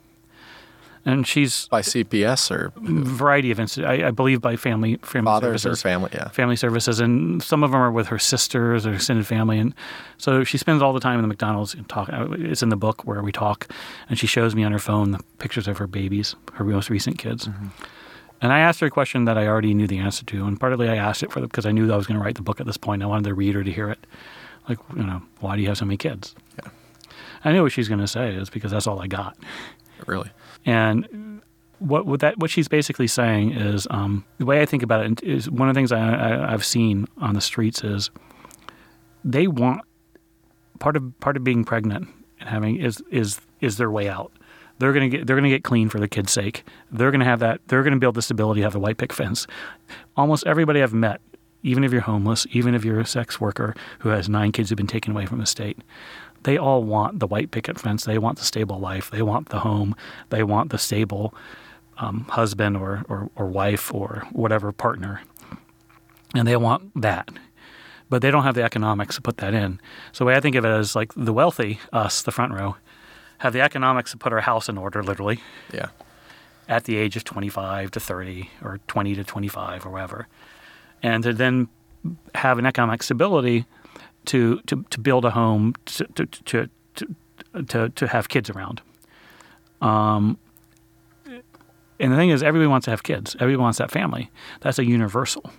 [1.05, 3.89] And she's By CPS or variety of incidents.
[4.03, 6.09] I, I believe by family family fathers services, family.
[6.13, 6.29] Yeah.
[6.29, 9.59] family services, and some of them are with her sisters or extended family.
[9.59, 9.75] And
[10.17, 12.07] so she spends all the time in the McDonald's and talk.
[12.07, 13.67] uh, It's in the book where we talk,
[14.07, 17.17] and she shows me on her phone the pictures of her babies, her most recent
[17.17, 17.49] kids.
[18.41, 20.87] And I asked her a question that I already knew the answer to, and partly
[20.87, 22.65] I asked it for because I knew I was going to write the book at
[22.65, 23.03] this point.
[23.03, 24.05] I wanted the reader to hear it,
[24.69, 26.33] like you know, why do you have so many kids?
[26.63, 26.69] Yeah.
[27.43, 29.37] I knew what she's going to say is because that's all I got.
[30.07, 30.29] Really.
[30.65, 31.41] And
[31.79, 35.21] what what that what she's basically saying is um, the way I think about it
[35.23, 38.09] is one of the things I, I, I've seen on the streets is
[39.23, 39.81] they want
[40.79, 42.07] part of part of being pregnant
[42.39, 44.31] and having is is is their way out.
[44.79, 46.65] They're gonna get they're gonna get clean for the kid's sake.
[46.91, 47.61] They're gonna have that.
[47.67, 49.45] They're gonna build the stability, have the white pick fence.
[50.15, 51.21] Almost everybody I've met,
[51.63, 54.77] even if you're homeless, even if you're a sex worker who has nine kids who've
[54.77, 55.79] been taken away from the state,
[56.43, 58.05] they all want the white picket fence.
[58.05, 59.09] They want the stable life.
[59.11, 59.95] They want the home.
[60.29, 61.33] They want the stable
[61.97, 65.21] um, husband or, or, or wife or whatever partner.
[66.35, 67.29] And they want that.
[68.09, 69.79] But they don't have the economics to put that in.
[70.11, 72.75] So the way I think of it is like the wealthy, us, the front row,
[73.39, 75.39] have the economics to put our house in order, literally,
[75.71, 75.87] Yeah.
[76.69, 80.27] at the age of 25 to 30 or 20 to 25 or whatever.
[81.01, 81.67] And to then
[82.35, 83.65] have an economic stability
[84.25, 86.69] to, to, to build a home, to, to, to,
[87.67, 88.81] to, to, have kids around.
[89.81, 90.37] Um,
[91.99, 93.35] and the thing is, everybody wants to have kids.
[93.39, 94.31] Everybody wants that family.
[94.61, 95.49] That's a universal,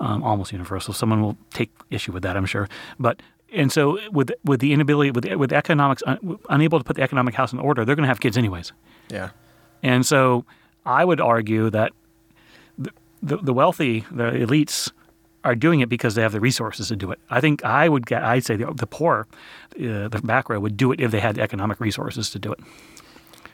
[0.00, 0.94] um, almost universal.
[0.94, 2.68] Someone will take issue with that, I'm sure.
[2.98, 3.20] But
[3.52, 7.34] and so with with the inability with with economics un, unable to put the economic
[7.34, 8.72] house in order, they're going to have kids anyways.
[9.10, 9.30] Yeah.
[9.82, 10.44] And so
[10.86, 11.92] I would argue that
[12.78, 12.90] the,
[13.22, 14.90] the, the wealthy, the elites,
[15.44, 17.18] are doing it because they have the resources to do it.
[17.30, 19.26] I think I would get, I'd say the, the poor,
[19.76, 22.52] uh, the back row, would do it if they had the economic resources to do
[22.52, 22.60] it.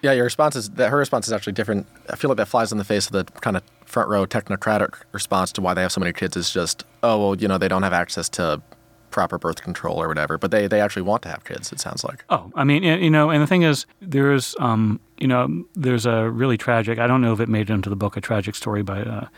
[0.02, 1.86] Yeah, your response is that her response is actually different.
[2.10, 4.94] I feel like that flies in the face of the kind of front row technocratic
[5.12, 7.68] response to why they have so many kids is just, oh well, you know, they
[7.68, 8.62] don't have access to
[9.10, 11.72] proper birth control or whatever, but they they actually want to have kids.
[11.72, 12.24] It sounds like.
[12.28, 16.28] Oh, I mean, you know, and the thing is, there's, um, you know, there's a
[16.28, 16.98] really tragic.
[16.98, 18.16] I don't know if it made it into the book.
[18.16, 19.28] A tragic story by uh,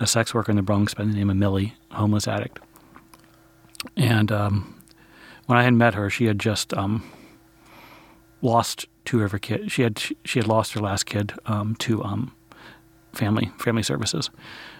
[0.00, 2.58] a sex worker in the Bronx by the name of Millie, homeless addict.
[3.96, 4.82] And um,
[5.46, 7.08] when I had met her, she had just um,
[8.42, 9.72] lost two of her kids.
[9.72, 12.32] She had she had lost her last kid um, to um,
[13.12, 14.30] family family services,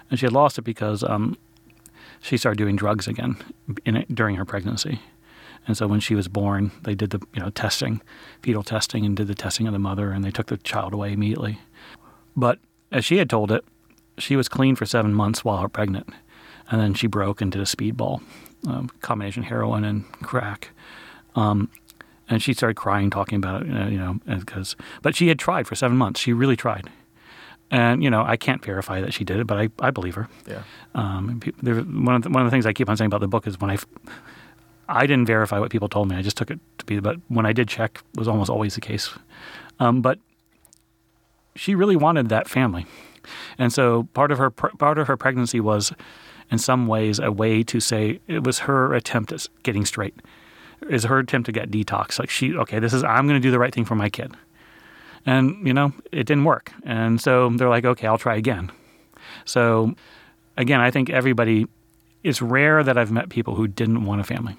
[0.09, 1.37] and she had lost it because um,
[2.21, 3.37] she started doing drugs again
[3.85, 4.99] in during her pregnancy.
[5.67, 8.01] And so when she was born, they did the you know testing,
[8.41, 11.11] fetal testing, and did the testing of the mother, and they took the child away
[11.11, 11.59] immediately.
[12.35, 12.59] But
[12.91, 13.65] as she had told it,
[14.17, 16.09] she was clean for seven months while her pregnant,
[16.69, 18.21] and then she broke and did a speedball,
[18.67, 20.69] um, combination heroin and crack.
[21.35, 21.69] Um,
[22.29, 24.75] and she started crying, talking about it, uh, you know, because.
[25.01, 26.19] But she had tried for seven months.
[26.19, 26.89] She really tried,
[27.69, 30.27] and you know, I can't verify that she did it, but I, I believe her.
[30.47, 30.63] Yeah.
[30.95, 33.27] Um, there, one of the, one of the things I keep on saying about the
[33.27, 33.77] book is when I,
[34.87, 36.15] I didn't verify what people told me.
[36.15, 38.75] I just took it to be, but when I did check, it was almost always
[38.75, 39.09] the case.
[39.79, 40.19] Um, but
[41.55, 42.85] she really wanted that family,
[43.57, 45.93] and so part of her part of her pregnancy was,
[46.51, 50.15] in some ways, a way to say it was her attempt at getting straight,
[50.89, 52.19] is her attempt to get detox.
[52.19, 54.33] Like she, okay, this is I'm going to do the right thing for my kid,
[55.25, 58.71] and you know it didn't work, and so they're like, okay, I'll try again.
[59.45, 59.95] So
[60.57, 61.67] again, I think everybody.
[62.23, 64.57] It's rare that I've met people who didn't want a family.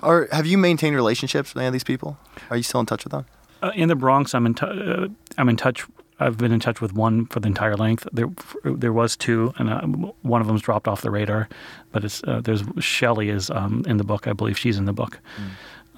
[0.00, 2.18] Or have you maintained relationships with any of these people?
[2.50, 3.26] Are you still in touch with them?
[3.62, 4.54] Uh, in the Bronx, I'm in.
[4.54, 5.84] T- uh, I'm in touch.
[6.22, 8.06] I've been in touch with one for the entire length.
[8.12, 8.30] There,
[8.64, 9.80] there was two, and uh,
[10.22, 11.48] one of them's dropped off the radar.
[11.92, 14.26] But it's uh, there's Shelley is um, in the book.
[14.26, 15.18] I believe she's in the book.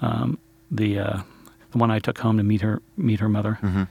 [0.01, 0.37] Um,
[0.71, 1.17] the uh,
[1.71, 3.59] the one I took home to meet her meet her mother.
[3.61, 3.83] Mm-hmm.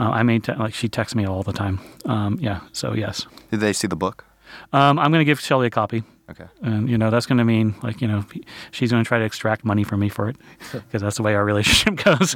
[0.00, 1.80] Uh, I made like she texts me all the time.
[2.04, 2.60] Um, yeah.
[2.72, 4.24] So yes, Did they see the book?
[4.72, 6.02] um, I'm going to give Shelley a copy.
[6.30, 6.44] Okay.
[6.62, 8.24] And you know that's going to mean like you know
[8.70, 10.36] she's going to try to extract money from me for it
[10.72, 12.34] because that's the way our relationship goes.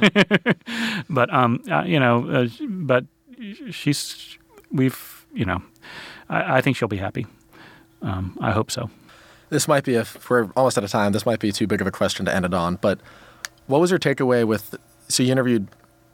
[1.09, 3.05] but um, uh, you know, uh, but
[3.71, 4.37] she's
[4.71, 5.61] we've you know,
[6.29, 7.25] I, I think she'll be happy.
[8.01, 8.89] Um, I hope so.
[9.49, 11.87] This might be, if we're almost out of time, this might be too big of
[11.87, 12.75] a question to end it on.
[12.77, 12.99] But
[13.67, 14.75] what was your takeaway with?
[15.07, 15.67] So you interviewed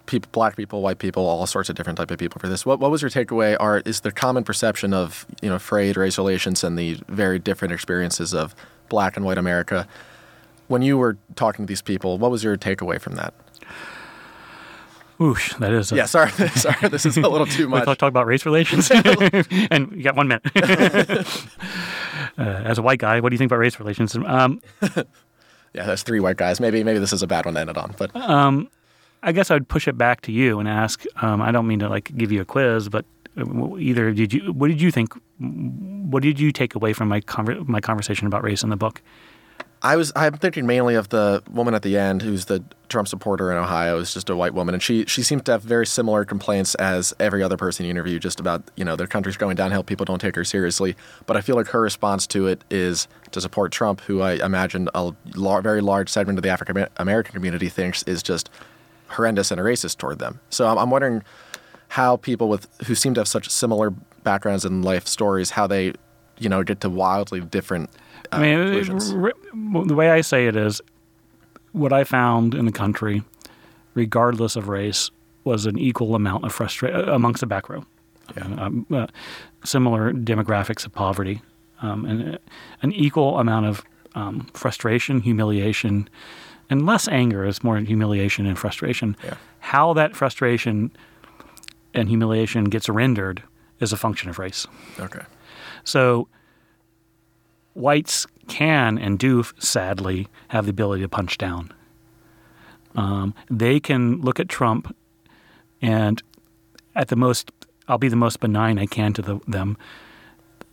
[0.05, 2.65] people, black people, white people, all sorts of different type of people for this.
[2.65, 3.55] What what was your takeaway?
[3.59, 7.73] Are is the common perception of you know frayed race relations and the very different
[7.73, 8.55] experiences of
[8.89, 9.87] black and white America?
[10.67, 13.33] When you were talking to these people, what was your takeaway from that?
[15.19, 15.91] Oosh, that is.
[15.91, 17.85] A, Yeah, sorry, sorry, this is a little too much.
[17.85, 18.89] talk, talk about race relations,
[19.71, 20.45] and you got one minute.
[22.37, 24.15] uh, as a white guy, what do you think about race relations?
[24.15, 24.61] Um,
[25.73, 26.59] Yeah, that's three white guys.
[26.59, 28.09] Maybe maybe this is a bad one to end it on, but
[29.21, 31.03] I guess I'd push it back to you and ask.
[31.21, 33.05] Um, I don't mean to like give you a quiz, but
[33.37, 34.51] uh, either did you?
[34.53, 35.13] What did you think?
[35.39, 39.01] What did you take away from my conver- my conversation about race in the book?
[39.81, 43.51] I was I'm thinking mainly of the woman at the end who's the Trump supporter
[43.51, 44.73] in Ohio is just a white woman.
[44.73, 48.19] And she she seems to have very similar complaints as every other person you interview
[48.19, 50.97] just about you know their country's going downhill people don't take her seriously.
[51.25, 54.89] But I feel like her response to it is to support Trump who I imagine
[54.93, 58.49] a lar- very large segment of the African American community thinks is just
[59.07, 60.41] horrendous and racist toward them.
[60.49, 61.23] So I'm, I'm wondering
[61.89, 63.91] how people with who seem to have such similar
[64.23, 65.93] backgrounds and life stories how they
[66.37, 67.89] you know get to wildly different
[68.31, 69.13] I mean, conclusions.
[69.13, 69.33] r-
[69.75, 70.81] r- the way I say it is,
[71.71, 73.23] what I found in the country,
[73.93, 75.11] regardless of race,
[75.43, 77.83] was an equal amount of frustration amongst the back row.
[78.37, 79.07] Um, uh,
[79.63, 81.41] similar demographics of poverty,
[81.81, 82.37] um, and uh,
[82.83, 86.07] an equal amount of um, frustration, humiliation,
[86.69, 87.43] and less anger.
[87.45, 89.17] It's more humiliation and frustration.
[89.23, 89.33] Yeah.
[89.59, 90.91] How that frustration
[91.95, 93.41] and humiliation gets rendered
[93.79, 94.67] is a function of race.
[94.99, 95.21] okay
[95.83, 96.27] So
[97.79, 101.71] whites can and do sadly have the ability to punch down.
[102.95, 104.95] Um, they can look at Trump
[105.81, 106.21] and
[106.95, 107.51] at the most,
[107.87, 109.77] I'll be the most benign I can to the, them.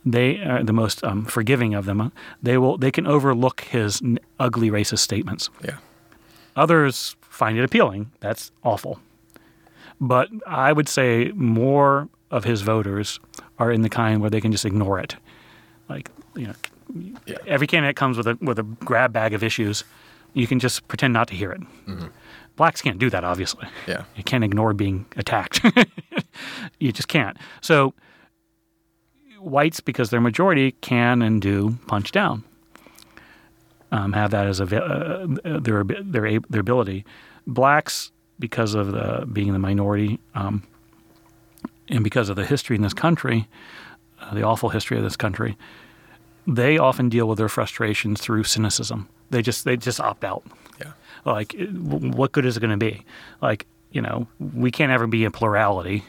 [0.05, 2.11] They are the most um, forgiving of them.
[2.41, 2.77] They will.
[2.77, 5.49] They can overlook his n- ugly racist statements.
[5.63, 5.77] yeah
[6.55, 8.11] Others find it appealing.
[8.19, 8.99] That's awful.
[9.99, 13.19] But I would say more of his voters
[13.59, 15.15] are in the kind where they can just ignore it.
[15.89, 16.53] Like, you know,
[16.93, 17.37] Yeah.
[17.45, 19.83] every candidate comes with a with a grab bag of issues.
[20.33, 21.61] You can just pretend not to hear it.
[22.55, 23.67] Blacks can't do that, obviously.
[23.87, 24.03] Yeah.
[24.15, 25.61] You can't ignore being attacked.
[26.79, 27.37] you just can't.
[27.61, 27.93] So
[29.39, 32.43] whites, because they're majority, can and do punch down.
[33.91, 35.27] Um, have that as a uh,
[35.59, 37.05] their their their ability.
[37.45, 40.63] Blacks, because of the being the minority, um,
[41.87, 43.47] and because of the history in this country,
[44.19, 45.55] uh, the awful history of this country,
[46.47, 49.07] they often deal with their frustrations through cynicism.
[49.29, 50.43] They just they just opt out.
[50.79, 50.93] yeah
[51.25, 53.05] Like, what good is it going to be?
[53.41, 56.03] Like, you know, we can't ever be a plurality.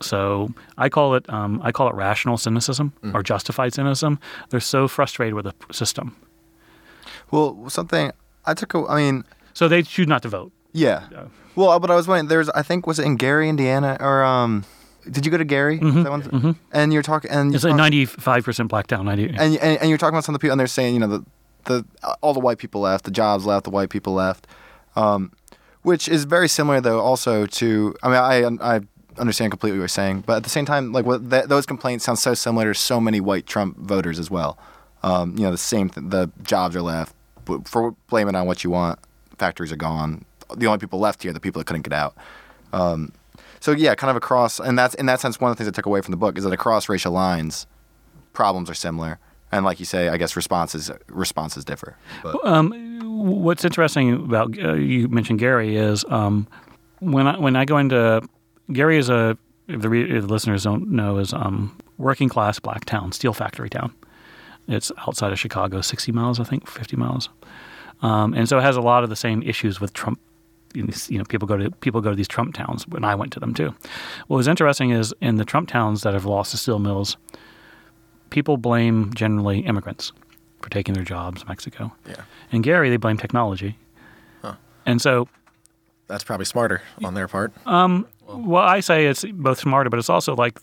[0.00, 4.20] So I call it um, I call it rational cynicism or justified cynicism.
[4.50, 6.14] They're so frustrated with the system,
[7.30, 8.12] Well, something
[8.46, 8.74] I took.
[8.74, 10.52] A, I mean, so they choose not to vote.
[10.72, 11.08] yeah.
[11.56, 12.28] Well, but I was wondering.
[12.28, 14.64] There's, I think, was it in Gary, Indiana, or um,
[15.10, 15.78] did you go to Gary?
[15.78, 16.02] Mm-hmm.
[16.02, 16.58] That one?
[16.72, 19.06] And you're talking, and It's a ninety five percent black town.
[19.06, 19.26] Ninety.
[19.28, 21.08] and, and and you're talking about some of the people, and they're saying, you know,
[21.08, 21.24] the
[21.64, 21.84] the
[22.22, 24.46] all the white people left, the jobs left, the white people left,
[24.96, 25.32] um,
[25.82, 27.94] which is very similar though also to.
[28.02, 28.80] I mean, I I
[29.18, 32.04] understand completely what you're saying, but at the same time, like what that, those complaints
[32.04, 34.58] sound so similar to so many white Trump voters as well.
[35.02, 35.90] Um, you know, the same.
[35.90, 37.14] Th- the jobs are left
[37.48, 38.98] but for blame it on what you want.
[39.38, 40.24] Factories are gone.
[40.54, 42.14] The only people left here are the people that couldn't get out.
[42.72, 43.12] Um,
[43.60, 45.76] so yeah, kind of across, and that's in that sense one of the things I
[45.76, 47.66] took away from the book is that across racial lines,
[48.32, 49.18] problems are similar,
[49.50, 51.96] and like you say, I guess responses responses differ.
[52.22, 52.36] But
[53.02, 56.46] What's interesting about uh, you mentioned Gary is um,
[57.00, 58.22] when I when I go into
[58.72, 62.58] Gary is a if the, re- if the listeners don't know is um, working class
[62.58, 63.92] black town, steel factory town.
[64.68, 67.28] It's outside of Chicago, sixty miles, I think, fifty miles,
[68.02, 70.20] um, and so it has a lot of the same issues with Trump.
[70.74, 72.84] You know, people go to people go to these Trump towns.
[72.94, 73.74] and I went to them too,
[74.26, 77.16] what was interesting is in the Trump towns that have lost the steel mills,
[78.30, 80.12] people blame generally immigrants
[80.60, 81.92] for taking their jobs Mexico.
[82.06, 83.78] yeah In Gary, they blame technology.
[84.42, 84.54] Huh.
[84.84, 85.28] And so,
[86.06, 90.10] that's probably smarter on their part Um, well, I say it's both smarter, but it's
[90.10, 90.58] also like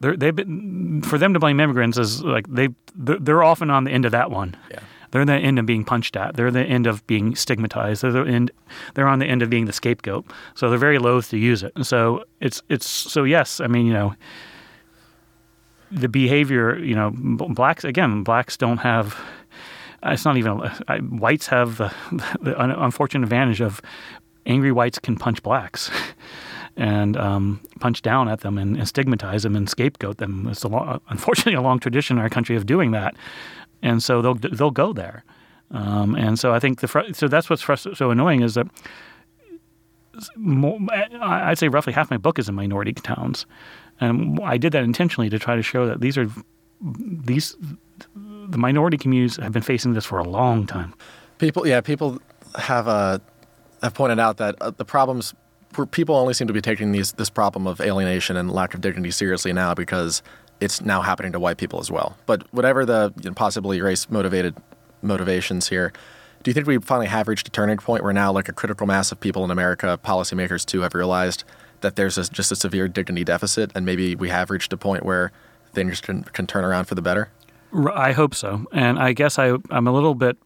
[0.00, 3.84] they're, they've been for them to blame immigrants is like they they're they're often on
[3.84, 4.56] the end of that one.
[4.70, 4.80] Yeah.
[5.14, 6.34] They're the end of being punched at.
[6.34, 8.02] They're the end of being stigmatized.
[8.02, 8.50] They're the end.
[8.94, 10.26] They're on the end of being the scapegoat.
[10.56, 11.70] So they're very loath to use it.
[11.76, 13.60] And so it's it's so yes.
[13.60, 14.16] I mean you know
[15.92, 16.76] the behavior.
[16.80, 18.24] You know blacks again.
[18.24, 19.16] Blacks don't have.
[20.02, 21.94] It's not even uh, I, whites have the,
[22.40, 23.80] the unfortunate advantage of
[24.46, 25.92] angry whites can punch blacks.
[26.76, 30.48] and um, punch down at them and, and, stigmatize them and scapegoat them.
[30.48, 33.14] It's a unfortunately a long tradition in our country of doing that,
[33.82, 35.24] and so they'll they'll go there.
[35.70, 38.66] Um, and so I think the fr- so that's what's frust- so annoying is that
[40.36, 40.78] more,
[41.20, 43.46] I'd say roughly half my book is in minority towns,
[44.00, 46.28] and I did that intentionally to try to show that these are
[46.80, 47.56] these
[48.14, 50.94] the minority communities have been facing this for a long time.
[51.38, 52.20] People, yeah, people
[52.56, 53.18] have uh,
[53.82, 55.34] have pointed out that uh, the problems
[55.90, 59.10] people only seem to be taking these this problem of alienation and lack of dignity
[59.10, 60.22] seriously now because
[60.60, 62.16] it's now happening to white people as well.
[62.26, 64.56] But whatever the you know, possibly race motivated
[65.02, 65.92] motivations here,
[66.42, 68.86] do you think we finally have reached a turning point where now, like a critical
[68.86, 71.44] mass of people in America, policymakers too, have realized
[71.80, 75.04] that there's a, just a severe dignity deficit, and maybe we have reached a point
[75.04, 75.32] where
[75.72, 77.30] things can, can turn around for the better?
[77.94, 80.36] I hope so, and I guess I I'm a little bit,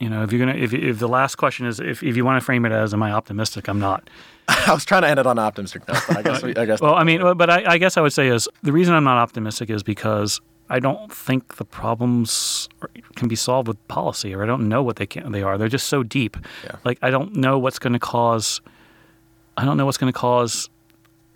[0.00, 2.40] you know, if you're gonna if if the last question is if if you want
[2.40, 4.08] to frame it as am I optimistic, I'm not.
[4.48, 6.80] I was trying to end it on optimistic note, but I guess I guess.
[6.80, 9.18] well, I mean, but I, I guess I would say is the reason I'm not
[9.18, 12.68] optimistic is because I don't think the problems
[13.16, 15.56] can be solved with policy, or I don't know what they can they are.
[15.58, 16.36] They're just so deep.
[16.64, 16.76] Yeah.
[16.84, 18.60] Like I don't know what's going to cause.
[19.56, 20.68] I don't know what's going to cause,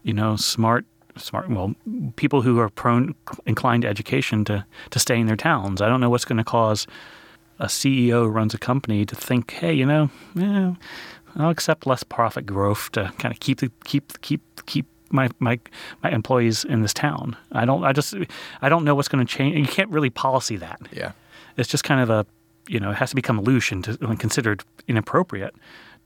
[0.03, 0.85] you know, smart
[1.17, 1.75] smart well
[2.17, 5.81] people who are prone inclined to education to to stay in their towns.
[5.81, 6.87] I don't know what's going to cause
[7.61, 10.75] a CEO who runs a company to think, hey, you know, yeah,
[11.37, 15.59] I'll accept less profit growth to kind of keep the keep keep keep my my
[16.03, 17.37] my employees in this town.
[17.53, 17.85] I don't.
[17.85, 18.15] I just.
[18.63, 19.57] I don't know what's going to change.
[19.57, 20.81] You can't really policy that.
[20.93, 21.13] Yeah.
[21.57, 22.27] It's just kind of a.
[22.69, 25.55] You know, it has to become loose and, to, and considered inappropriate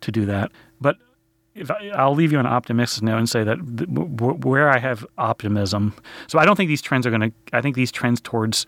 [0.02, 0.52] to do that.
[0.80, 0.96] But
[1.56, 3.56] if I, will leave you on an optimistic note and say that
[4.44, 5.94] where I have optimism.
[6.28, 7.32] So I don't think these trends are going to.
[7.52, 8.66] I think these trends towards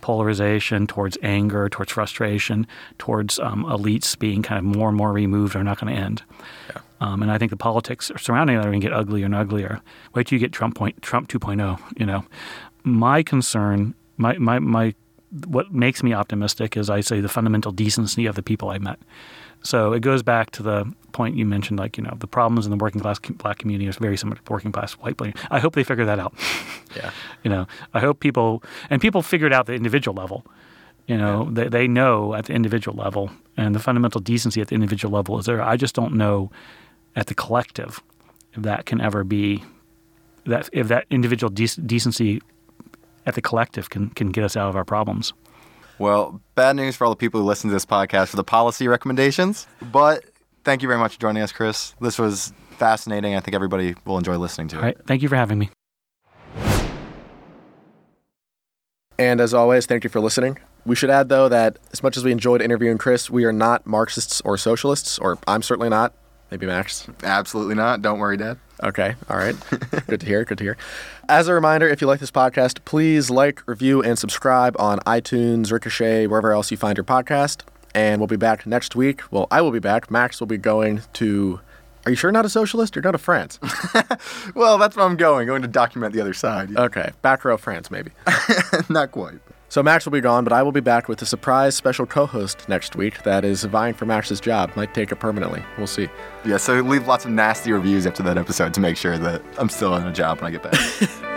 [0.00, 2.66] polarization, towards anger, towards frustration,
[2.98, 6.22] towards um, elites being kind of more and more removed are not going to end.
[6.68, 6.80] Yeah.
[7.00, 9.80] Um, and I think the politics surrounding that are going to get uglier and uglier.
[10.14, 11.78] Wait till you get Trump point Trump 2.0.
[11.98, 12.24] You know,
[12.84, 14.94] my concern, my my my,
[15.46, 18.98] what makes me optimistic is I say the fundamental decency of the people I met.
[19.62, 22.70] So it goes back to the point you mentioned, like you know, the problems in
[22.70, 25.16] the working class black community are very similar to working class white.
[25.16, 25.40] community.
[25.50, 26.34] I hope they figure that out.
[26.94, 27.10] Yeah.
[27.44, 30.46] you know, I hope people and people figured out the individual level.
[31.06, 31.50] You know, yeah.
[31.52, 35.38] they they know at the individual level, and the fundamental decency at the individual level
[35.38, 35.60] is there.
[35.60, 36.50] I just don't know
[37.14, 38.00] at the collective,
[38.54, 39.62] if that can ever be
[40.46, 42.40] that if that individual dec- decency
[43.26, 45.34] at the collective can can get us out of our problems.
[45.98, 48.88] Well, bad news for all the people who listen to this podcast for the policy
[48.88, 50.24] recommendations, but
[50.66, 51.94] thank you very much for joining us, Chris.
[52.00, 53.34] This was fascinating.
[53.34, 54.78] I think everybody will enjoy listening to it.
[54.80, 54.98] All right.
[55.06, 55.70] Thank you for having me.
[59.18, 60.58] And as always, thank you for listening.
[60.84, 63.86] We should add, though, that as much as we enjoyed interviewing Chris, we are not
[63.86, 66.12] Marxists or socialists, or I'm certainly not.
[66.50, 67.08] Maybe Max?
[67.22, 68.02] Absolutely not.
[68.02, 68.58] Don't worry, Dad.
[68.82, 69.14] Okay.
[69.30, 69.56] All right.
[70.06, 70.44] good to hear.
[70.44, 70.76] Good to hear.
[71.28, 75.72] As a reminder, if you like this podcast, please like, review, and subscribe on iTunes,
[75.72, 77.62] Ricochet, wherever else you find your podcast.
[77.96, 79.22] And we'll be back next week.
[79.32, 80.10] Well, I will be back.
[80.10, 81.60] Max will be going to.
[82.04, 82.94] Are you sure not a socialist?
[82.94, 83.58] You're going to France.
[84.54, 85.46] well, that's where I'm going.
[85.46, 86.76] Going to document the other side.
[86.76, 87.10] Okay.
[87.22, 88.10] Back row France, maybe.
[88.90, 89.38] not quite.
[89.70, 92.68] So Max will be gone, but I will be back with a surprise special co-host
[92.68, 94.70] next week that is vying for Max's job.
[94.76, 95.64] Might take it permanently.
[95.78, 96.08] We'll see.
[96.44, 99.70] Yeah, so leave lots of nasty reviews after that episode to make sure that I'm
[99.70, 101.32] still in a job when I get back.